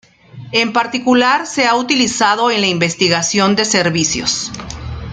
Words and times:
En 0.51 0.73
particular, 0.73 1.45
se 1.45 1.67
ha 1.67 1.75
utilizado 1.75 2.49
en 2.49 2.61
la 2.61 2.67
investigación 2.67 3.55
de 3.55 3.65
servicios. 3.65 4.51